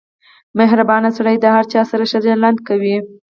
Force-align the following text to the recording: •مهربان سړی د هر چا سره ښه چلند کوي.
•مهربان 0.59 1.03
سړی 1.17 1.35
د 1.39 1.45
هر 1.55 1.65
چا 1.71 1.81
سره 1.91 2.03
ښه 2.11 2.19
چلند 2.25 2.59
کوي. 2.67 2.95